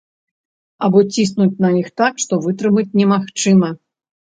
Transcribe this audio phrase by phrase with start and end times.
[0.87, 3.69] Або ціснуць на іх так, што вытрымаць немагчыма.